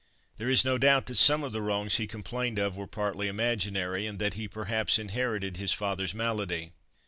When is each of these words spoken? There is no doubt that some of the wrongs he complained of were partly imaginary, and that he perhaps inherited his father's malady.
There 0.37 0.49
is 0.49 0.65
no 0.65 0.79
doubt 0.79 1.05
that 1.05 1.17
some 1.17 1.43
of 1.43 1.51
the 1.51 1.61
wrongs 1.61 1.97
he 1.97 2.07
complained 2.07 2.57
of 2.57 2.75
were 2.75 2.87
partly 2.87 3.27
imaginary, 3.27 4.07
and 4.07 4.17
that 4.17 4.33
he 4.33 4.47
perhaps 4.47 4.97
inherited 4.97 5.57
his 5.57 5.73
father's 5.73 6.15
malady. 6.15 6.71